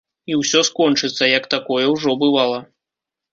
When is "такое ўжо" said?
1.53-2.15